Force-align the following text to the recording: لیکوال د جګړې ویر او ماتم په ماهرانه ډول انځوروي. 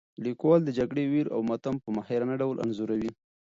لیکوال 0.25 0.59
د 0.63 0.69
جګړې 0.77 1.03
ویر 1.11 1.27
او 1.35 1.39
ماتم 1.49 1.75
په 1.83 1.89
ماهرانه 1.95 2.35
ډول 2.41 2.57
انځوروي. 2.63 3.11